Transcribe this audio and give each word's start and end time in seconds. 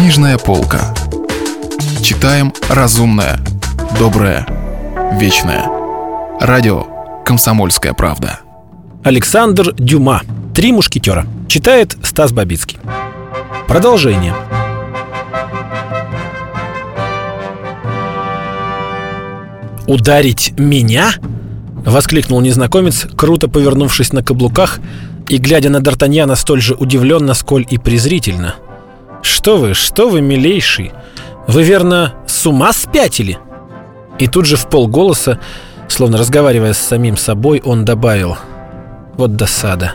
Книжная 0.00 0.38
полка. 0.38 0.94
Читаем 2.02 2.54
разумное, 2.70 3.38
доброе, 3.98 4.46
вечное. 5.20 5.66
Радио 6.40 6.86
«Комсомольская 7.26 7.92
правда». 7.92 8.40
Александр 9.04 9.74
Дюма. 9.74 10.22
«Три 10.54 10.72
мушкетера». 10.72 11.26
Читает 11.48 11.98
Стас 12.02 12.32
Бабицкий. 12.32 12.78
Продолжение. 13.68 14.34
«Ударить 19.86 20.54
меня?»— 20.56 21.12
воскликнул 21.84 22.40
незнакомец, 22.40 23.06
круто 23.18 23.48
повернувшись 23.48 24.14
на 24.14 24.24
каблуках 24.24 24.80
и 25.28 25.36
глядя 25.36 25.68
на 25.68 25.76
Д'Артаньяна 25.76 26.36
столь 26.36 26.62
же 26.62 26.74
удивленно, 26.74 27.34
сколь 27.34 27.66
и 27.68 27.76
презрительно. 27.76 28.54
«Что 29.22 29.56
вы, 29.56 29.74
что 29.74 30.08
вы, 30.08 30.20
милейший? 30.20 30.92
Вы, 31.46 31.62
верно, 31.62 32.14
с 32.26 32.46
ума 32.46 32.72
спятили?» 32.72 33.38
И 34.18 34.26
тут 34.26 34.46
же 34.46 34.56
в 34.56 34.68
полголоса, 34.68 35.40
словно 35.88 36.18
разговаривая 36.18 36.74
с 36.74 36.78
самим 36.78 37.16
собой, 37.16 37.62
он 37.64 37.84
добавил 37.84 38.36
«Вот 39.16 39.36
досада! 39.36 39.92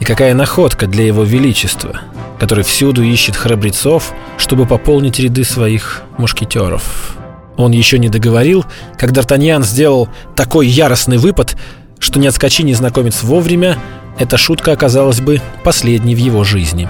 И 0.00 0.04
какая 0.04 0.34
находка 0.34 0.86
для 0.86 1.04
его 1.06 1.22
величества, 1.22 2.00
который 2.38 2.64
всюду 2.64 3.02
ищет 3.02 3.36
храбрецов, 3.36 4.12
чтобы 4.36 4.66
пополнить 4.66 5.18
ряды 5.18 5.44
своих 5.44 6.02
мушкетеров!» 6.18 7.16
Он 7.56 7.72
еще 7.72 7.98
не 7.98 8.08
договорил, 8.08 8.64
как 8.98 9.12
Д'Артаньян 9.12 9.62
сделал 9.62 10.08
такой 10.34 10.66
яростный 10.66 11.18
выпад, 11.18 11.56
что 11.98 12.18
не 12.18 12.26
отскочи 12.26 12.64
незнакомец 12.64 13.22
вовремя, 13.22 13.78
эта 14.18 14.36
шутка 14.36 14.72
оказалась 14.72 15.20
бы 15.20 15.40
последней 15.62 16.14
в 16.14 16.18
его 16.18 16.44
жизни. 16.44 16.88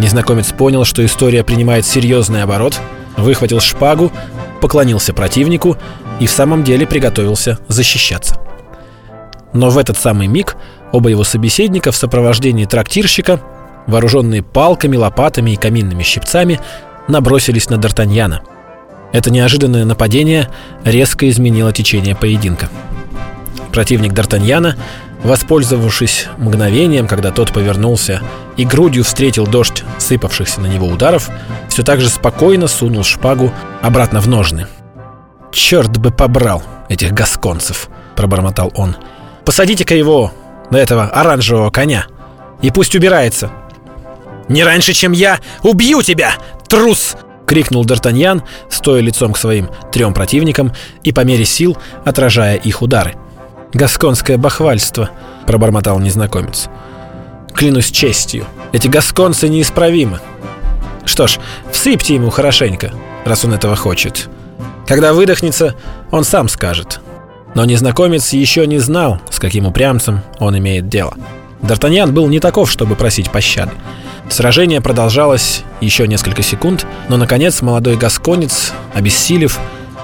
Незнакомец 0.00 0.50
понял, 0.52 0.86
что 0.86 1.04
история 1.04 1.44
принимает 1.44 1.84
серьезный 1.84 2.42
оборот, 2.42 2.80
выхватил 3.18 3.60
шпагу, 3.60 4.10
поклонился 4.62 5.12
противнику 5.12 5.76
и 6.20 6.26
в 6.26 6.30
самом 6.30 6.64
деле 6.64 6.86
приготовился 6.86 7.58
защищаться. 7.68 8.38
Но 9.52 9.68
в 9.68 9.76
этот 9.76 9.98
самый 9.98 10.26
миг 10.26 10.56
оба 10.90 11.10
его 11.10 11.22
собеседника 11.22 11.92
в 11.92 11.96
сопровождении 11.96 12.64
трактирщика, 12.64 13.42
вооруженные 13.86 14.42
палками, 14.42 14.96
лопатами 14.96 15.50
и 15.50 15.56
каминными 15.56 16.02
щипцами, 16.02 16.60
набросились 17.06 17.68
на 17.68 17.74
Д'Артаньяна. 17.74 18.38
Это 19.12 19.30
неожиданное 19.30 19.84
нападение 19.84 20.48
резко 20.82 21.28
изменило 21.28 21.74
течение 21.74 22.16
поединка. 22.16 22.70
Противник 23.70 24.14
Д'Артаньяна 24.14 24.76
Воспользовавшись 25.22 26.28
мгновением, 26.38 27.06
когда 27.06 27.30
тот 27.30 27.52
повернулся 27.52 28.22
и 28.56 28.64
грудью 28.64 29.04
встретил 29.04 29.46
дождь 29.46 29.84
сыпавшихся 30.10 30.60
на 30.60 30.66
него 30.66 30.88
ударов, 30.88 31.30
все 31.68 31.84
так 31.84 32.00
же 32.00 32.08
спокойно 32.08 32.66
сунул 32.66 33.04
шпагу 33.04 33.52
обратно 33.80 34.20
в 34.20 34.26
ножны. 34.26 34.66
«Черт 35.52 35.98
бы 35.98 36.10
побрал 36.10 36.62
этих 36.88 37.12
гасконцев!»— 37.12 37.88
пробормотал 38.16 38.72
он. 38.74 38.96
«Посадите-ка 39.44 39.94
его 39.94 40.32
на 40.70 40.78
этого 40.78 41.04
оранжевого 41.04 41.70
коня 41.70 42.06
и 42.60 42.70
пусть 42.70 42.96
убирается!» 42.96 43.52
«Не 44.48 44.64
раньше, 44.64 44.94
чем 44.94 45.12
я 45.12 45.38
убью 45.62 46.02
тебя, 46.02 46.32
трус!»— 46.66 47.14
крикнул 47.46 47.84
Д'Артаньян, 47.84 48.42
стоя 48.68 49.00
лицом 49.00 49.32
к 49.32 49.38
своим 49.38 49.70
трем 49.92 50.12
противникам 50.12 50.72
и 51.04 51.12
по 51.12 51.20
мере 51.20 51.44
сил 51.44 51.78
отражая 52.04 52.56
их 52.56 52.82
удары. 52.82 53.14
«Гасконское 53.72 54.38
бахвальство»,— 54.38 55.10
пробормотал 55.46 56.00
незнакомец. 56.00 56.68
«Клянусь 57.54 57.90
честью, 57.90 58.46
эти 58.72 58.88
гасконцы 58.88 59.48
неисправимы. 59.48 60.20
Что 61.04 61.26
ж, 61.26 61.38
всыпьте 61.72 62.14
ему 62.14 62.30
хорошенько, 62.30 62.92
раз 63.24 63.44
он 63.44 63.54
этого 63.54 63.76
хочет. 63.76 64.28
Когда 64.86 65.12
выдохнется, 65.12 65.74
он 66.10 66.24
сам 66.24 66.48
скажет». 66.48 67.00
Но 67.54 67.64
незнакомец 67.64 68.32
еще 68.32 68.64
не 68.66 68.78
знал, 68.78 69.20
с 69.28 69.40
каким 69.40 69.66
упрямцем 69.66 70.22
он 70.38 70.56
имеет 70.58 70.88
дело. 70.88 71.14
Д'Артаньян 71.62 72.12
был 72.12 72.28
не 72.28 72.38
таков, 72.38 72.70
чтобы 72.70 72.94
просить 72.94 73.32
пощады. 73.32 73.72
Сражение 74.28 74.80
продолжалось 74.80 75.62
еще 75.80 76.06
несколько 76.06 76.42
секунд, 76.42 76.86
но, 77.08 77.16
наконец, 77.16 77.60
молодой 77.60 77.96
гасконец, 77.96 78.72
обессилев, 78.94 79.58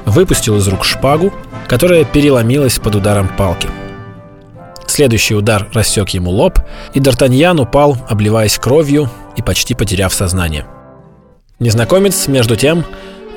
выпустил 0.06 0.56
из 0.56 0.66
рук 0.66 0.84
шпагу 0.84 1.32
которая 1.66 2.04
переломилась 2.04 2.78
под 2.78 2.96
ударом 2.96 3.28
палки. 3.28 3.68
Следующий 4.96 5.34
удар 5.34 5.68
рассек 5.74 6.08
ему 6.08 6.30
лоб, 6.30 6.58
и 6.94 7.00
Д'Артаньян 7.00 7.60
упал, 7.60 7.98
обливаясь 8.08 8.56
кровью 8.56 9.10
и 9.36 9.42
почти 9.42 9.74
потеряв 9.74 10.14
сознание. 10.14 10.64
Незнакомец, 11.58 12.28
между 12.28 12.56
тем, 12.56 12.82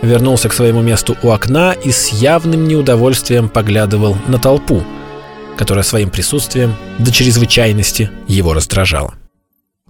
вернулся 0.02 0.48
к 0.48 0.54
своему 0.54 0.82
месту 0.82 1.18
у 1.22 1.32
окна 1.32 1.74
и 1.74 1.92
с 1.92 2.14
явным 2.14 2.66
неудовольствием 2.66 3.50
поглядывал 3.50 4.16
на 4.28 4.38
толпу, 4.38 4.86
которая 5.58 5.84
своим 5.84 6.12
присутствием 6.12 6.76
до 6.98 7.12
чрезвычайности 7.12 8.10
его 8.26 8.54
раздражала. 8.54 9.16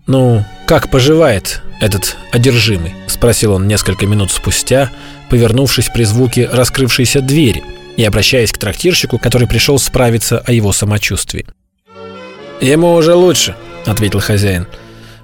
«Ну, 0.08 0.44
как 0.66 0.90
поживает 0.90 1.62
этот 1.82 2.18
одержимый?»— 2.32 2.96
спросил 3.06 3.54
он 3.54 3.68
несколько 3.68 4.08
минут 4.08 4.32
спустя, 4.32 4.90
повернувшись 5.30 5.92
при 5.94 6.04
звуке 6.04 6.50
раскрывшейся 6.52 7.22
двери— 7.22 7.64
и 8.00 8.04
обращаясь 8.06 8.54
к 8.54 8.58
трактирщику, 8.58 9.18
который 9.18 9.46
пришел 9.46 9.78
справиться 9.78 10.40
о 10.40 10.54
его 10.54 10.72
самочувствии. 10.72 11.46
«Ему 12.62 12.94
уже 12.94 13.14
лучше»,— 13.14 13.56
ответил 13.86 14.20
хозяин. 14.20 14.68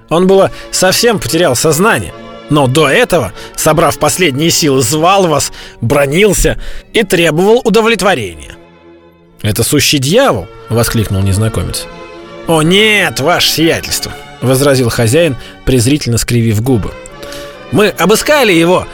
«Он 0.08 0.26
было 0.26 0.50
совсем 0.70 1.18
потерял 1.18 1.54
сознание, 1.54 2.12
но 2.48 2.66
до 2.66 2.88
этого, 2.88 3.32
собрав 3.54 3.98
последние 3.98 4.50
силы, 4.50 4.82
звал 4.82 5.26
вас, 5.26 5.52
бронился 5.80 6.58
и 6.92 7.02
требовал 7.02 7.60
удовлетворения». 7.64 8.56
«Это 9.42 9.62
сущий 9.62 9.98
дьявол!»— 9.98 10.46
воскликнул 10.68 11.22
незнакомец. 11.22 11.86
«О 12.46 12.62
нет, 12.62 13.20
ваше 13.20 13.50
сиятельство!»— 13.50 14.12
возразил 14.40 14.88
хозяин, 14.88 15.36
презрительно 15.64 16.18
скривив 16.18 16.62
губы. 16.62 16.92
«Мы 17.72 17.88
обыскали 17.88 18.52
его, 18.52 18.86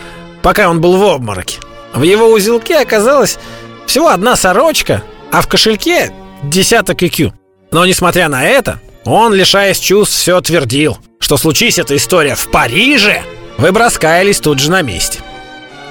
пока 0.43 0.69
он 0.69 0.81
был 0.81 0.97
в 0.97 1.05
обмороке. 1.05 1.59
В 1.95 2.03
его 2.03 2.33
узелке 2.33 2.81
оказалось 2.81 3.39
всего 3.87 4.09
одна 4.09 4.35
сорочка, 4.35 5.03
а 5.31 5.43
в 5.43 5.49
кошельке 5.49 6.13
десяток 6.43 7.03
IQ. 7.03 7.33
Но 7.73 7.87
несмотря 7.87 8.29
на 8.29 8.45
это, 8.45 8.81
он, 9.05 9.35
лишаясь 9.35 9.79
чувств, 9.79 10.17
все 10.17 10.41
твердил, 10.41 10.99
что 11.19 11.37
случись 11.37 11.79
эта 11.79 11.97
история 11.97 12.35
в 12.35 12.51
Париже, 12.51 13.23
вы 13.59 13.73
бы 13.73 13.81
раскаялись 13.81 14.41
тут 14.41 14.59
же 14.59 14.71
на 14.71 14.83
месте. 14.83 15.21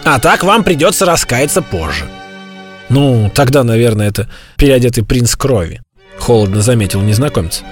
А 0.03 0.19
так 0.19 0.43
вам 0.43 0.63
придется 0.63 1.05
раскаяться 1.05 1.61
позже. 1.61 2.05
Ну, 2.89 3.31
тогда, 3.33 3.63
наверное, 3.63 4.09
это 4.09 4.29
переодетый 4.57 5.03
принц 5.03 5.35
крови, 5.35 5.81
холодно 6.17 6.61
заметил 6.61 7.01
незнакомец. 7.01 7.63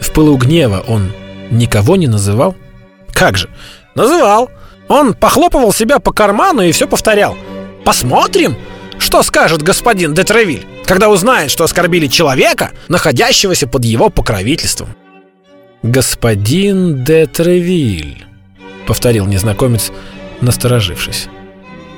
В 0.00 0.10
пылу 0.12 0.36
гнева 0.36 0.84
он 0.86 1.12
никого 1.50 1.96
не 1.96 2.06
называл? 2.06 2.54
Как 3.12 3.36
же? 3.36 3.48
Называл. 3.94 4.50
Он 4.88 5.14
похлопывал 5.14 5.72
себя 5.72 5.98
по 5.98 6.12
карману 6.12 6.62
и 6.62 6.72
все 6.72 6.86
повторял. 6.86 7.36
Посмотрим, 7.84 8.56
что 8.98 9.22
скажет 9.22 9.62
господин 9.62 10.14
де 10.14 10.24
Тревиль, 10.24 10.66
когда 10.88 11.10
узнает, 11.10 11.50
что 11.50 11.64
оскорбили 11.64 12.06
человека, 12.06 12.70
находящегося 12.88 13.66
под 13.68 13.84
его 13.84 14.08
покровительством? 14.08 14.88
«Господин 15.82 17.04
де 17.04 17.26
Тревиль»,— 17.26 18.24
повторил 18.86 19.26
незнакомец, 19.26 19.92
насторожившись. 20.40 21.28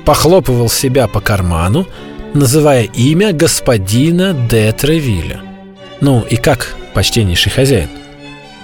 Похлопывал 0.03 0.69
себя 0.69 1.07
по 1.07 1.21
карману, 1.21 1.87
называя 2.33 2.83
имя 2.83 3.31
господина 3.31 4.33
де 4.33 4.73
Тревиля. 4.73 5.39
«Ну 6.01 6.25
и 6.29 6.35
как, 6.35 6.75
почтеннейший 6.93 7.51
хозяин?» 7.51 7.89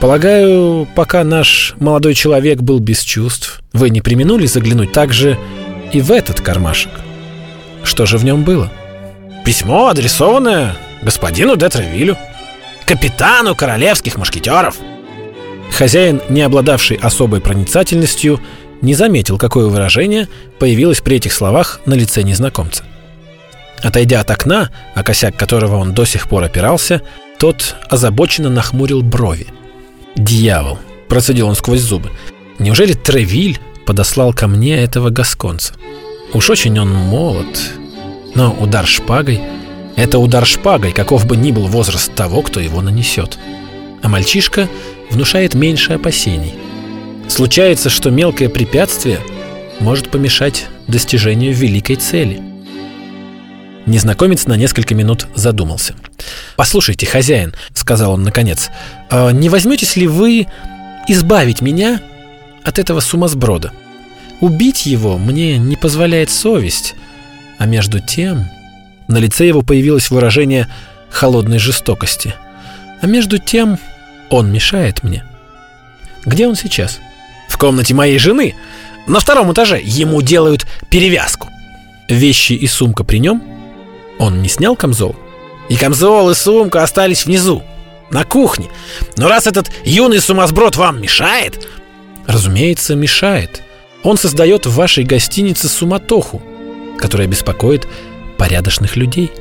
Полагаю, 0.02 0.88
пока 0.94 1.24
наш 1.24 1.74
молодой 1.80 2.14
человек 2.14 2.60
был 2.60 2.80
без 2.80 3.02
чувств, 3.02 3.62
вы 3.72 3.90
не 3.90 4.02
применули 4.02 4.46
заглянуть 4.46 4.92
также 4.92 5.40
и 5.94 6.02
в 6.02 6.12
этот 6.12 6.42
кармашек. 6.42 6.92
Что 7.82 8.06
же 8.06 8.18
в 8.18 8.26
нем 8.26 8.44
было? 8.44 8.72
Письмо, 9.48 9.88
адресованное 9.88 10.76
господину 11.02 11.56
де 11.56 11.70
Тревилю, 11.70 12.18
капитану 12.86 13.56
королевских 13.56 14.18
мушкетеров. 14.18 14.76
Хозяин, 15.72 16.22
не 16.28 16.42
обладавший 16.42 16.98
особой 16.98 17.40
проницательностью, 17.40 18.42
не 18.82 18.94
заметил, 18.94 19.38
какое 19.38 19.68
выражение 19.68 20.28
появилось 20.60 21.00
при 21.00 21.16
этих 21.16 21.32
словах 21.32 21.80
на 21.86 21.94
лице 21.94 22.24
незнакомца. 22.24 22.84
Отойдя 23.82 24.20
от 24.20 24.30
окна, 24.32 24.70
о 24.96 25.04
косяк 25.04 25.38
которого 25.38 25.78
он 25.78 25.94
до 25.94 26.04
сих 26.04 26.28
пор 26.28 26.44
опирался, 26.44 27.02
тот 27.40 27.78
озабоченно 27.90 28.50
нахмурил 28.50 29.02
брови. 29.02 29.48
«Дьявол!»– 30.18 30.78
процедил 31.08 31.48
он 31.48 31.56
сквозь 31.56 31.80
зубы. 31.80 32.12
«Неужели 32.60 32.92
Тревиль 32.92 33.62
подослал 33.86 34.34
ко 34.34 34.50
мне 34.50 34.84
этого 34.84 35.10
гасконца?» 35.10 35.74
Уж 36.34 36.50
очень 36.50 36.78
он 36.78 36.92
молод. 36.92 37.48
Но 38.38 38.54
удар 38.54 38.86
шпагой— 38.86 39.42
это 39.96 40.20
удар 40.20 40.46
шпагой, 40.46 40.92
каков 40.92 41.26
бы 41.26 41.36
ни 41.36 41.52
был 41.52 41.66
возраст 41.66 42.14
того, 42.14 42.44
кто 42.44 42.60
его 42.60 42.84
нанесет. 42.84 43.40
А 44.04 44.10
мальчишка 44.10 44.70
внушает 45.10 45.56
меньше 45.56 45.94
опасений. 45.94 46.54
Случается, 47.28 47.90
что 47.90 48.12
мелкое 48.12 48.48
препятствие 48.48 49.22
может 49.80 50.12
помешать 50.12 50.68
достижению 50.88 51.52
великой 51.56 51.96
цели. 51.96 52.40
Незнакомец 53.88 54.46
на 54.46 54.54
несколько 54.54 54.94
минут 54.94 55.26
задумался. 55.34 55.96
«Послушайте, 56.58 57.08
хозяин»,— 57.08 57.56
сказал 57.74 58.14
он 58.14 58.24
наконец, 58.24 58.70
«а 59.10 59.32
«не 59.32 59.50
возьметесь 59.50 59.96
ли 59.96 60.06
вы 60.08 60.46
избавить 61.08 61.62
меня 61.62 62.02
от 62.64 62.78
этого 62.78 63.00
сумасброда? 63.00 63.72
Убить 64.42 64.86
его 64.86 65.18
мне 65.18 65.58
не 65.58 65.76
позволяет 65.76 66.30
совесть, 66.30 66.94
а 67.58 67.66
между 67.66 68.00
тем...» 68.00 68.46
На 69.08 69.18
лице 69.18 69.48
его 69.48 69.62
появилось 69.62 70.10
выражение 70.10 70.68
холодной 71.10 71.60
жестокости. 71.60 72.36
«А 73.02 73.08
между 73.08 73.38
тем 73.38 73.80
он 74.30 74.52
мешает 74.52 75.04
мне. 75.04 75.24
Где 76.26 76.48
он 76.48 76.56
сейчас?» 76.56 77.00
«В 77.48 77.58
комнате 77.58 77.94
моей 77.94 78.20
жены. 78.20 78.56
На 79.08 79.20
втором 79.20 79.54
этаже. 79.54 79.80
Ему 79.82 80.22
делают 80.22 80.68
перевязку». 80.90 81.50
«Вещи 82.10 82.54
и 82.54 82.68
сумка 82.68 83.04
при 83.04 83.20
нем?» 83.20 83.42
Он 84.20 84.42
не 84.42 84.50
снял 84.50 84.76
камзол? 84.76 85.16
И 85.70 85.76
камзол, 85.76 86.30
и 86.32 86.36
сумка 86.36 86.84
остались 86.84 87.26
внизу, 87.26 87.64
на 88.10 88.24
кухне. 88.24 88.68
Но 89.18 89.28
раз 89.28 89.48
этот 89.48 89.72
юный 89.84 90.20
сумасброд 90.20 90.76
вам 90.76 91.02
мешает... 91.02 91.68
Разумеется, 92.26 92.94
мешает. 92.94 93.64
Он 94.04 94.18
создает 94.18 94.66
в 94.66 94.76
вашей 94.76 95.06
гостинице 95.06 95.70
суматоху, 95.70 96.42
которая 96.98 97.28
беспокоит 97.28 97.88
порядочных 98.38 98.96
людей. 98.96 99.32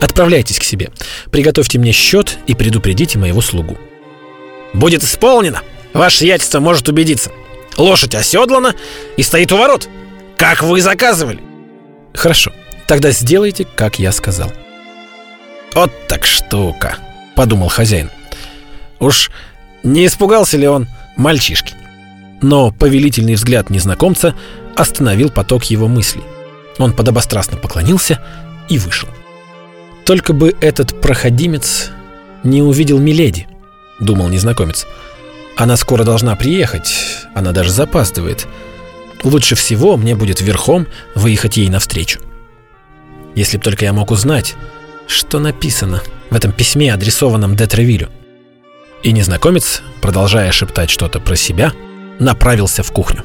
Отправляйтесь 0.00 0.58
к 0.58 0.64
себе, 0.64 0.90
приготовьте 1.30 1.78
мне 1.78 1.92
счет 1.92 2.38
и 2.46 2.54
предупредите 2.54 3.18
моего 3.18 3.40
слугу. 3.40 3.78
Будет 4.74 5.04
исполнено. 5.04 5.62
Ваше 5.92 6.18
сиятельство 6.18 6.60
может 6.60 6.88
убедиться. 6.88 7.30
Лошадь 7.76 8.14
оседлана 8.14 8.74
и 9.16 9.22
стоит 9.22 9.52
у 9.52 9.56
ворот, 9.56 9.88
как 10.36 10.62
вы 10.62 10.80
заказывали. 10.80 11.40
Хорошо. 12.14 12.52
Тогда 12.86 13.10
сделайте, 13.10 13.66
как 13.76 13.98
я 13.98 14.12
сказал. 14.12 14.52
Вот 15.74 15.90
так 16.08 16.26
штука, 16.26 16.96
подумал 17.34 17.68
хозяин. 17.68 18.10
Уж 18.98 19.30
не 19.82 20.06
испугался 20.06 20.56
ли 20.56 20.66
он 20.66 20.88
мальчишки? 21.16 21.74
Но 22.42 22.70
повелительный 22.72 23.34
взгляд 23.34 23.70
незнакомца 23.70 24.34
остановил 24.76 25.30
поток 25.30 25.64
его 25.64 25.88
мыслей. 25.88 26.22
Он 26.78 26.92
подобострастно 26.92 27.56
поклонился 27.58 28.20
и 28.68 28.78
вышел. 28.78 29.08
Только 30.04 30.32
бы 30.32 30.54
этот 30.60 31.00
проходимец 31.00 31.90
не 32.42 32.62
увидел 32.62 32.98
Миледи, 32.98 33.46
думал 34.00 34.28
незнакомец. 34.28 34.86
Она 35.56 35.76
скоро 35.76 36.04
должна 36.04 36.34
приехать, 36.34 36.92
она 37.34 37.52
даже 37.52 37.70
запаздывает. 37.70 38.46
Лучше 39.22 39.54
всего 39.54 39.96
мне 39.96 40.16
будет 40.16 40.40
верхом 40.40 40.86
выехать 41.14 41.56
ей 41.56 41.68
навстречу. 41.68 42.20
Если 43.34 43.58
б 43.58 43.62
только 43.62 43.84
я 43.84 43.92
мог 43.92 44.10
узнать, 44.10 44.56
что 45.06 45.38
написано 45.38 46.02
в 46.30 46.34
этом 46.34 46.52
письме, 46.52 46.92
адресованном 46.92 47.54
Детревилю. 47.54 48.10
И 49.02 49.12
незнакомец, 49.12 49.82
продолжая 50.00 50.52
шептать 50.52 50.90
что-то 50.90 51.20
про 51.20 51.36
себя, 51.36 51.72
направился 52.18 52.82
в 52.82 52.92
кухню. 52.92 53.24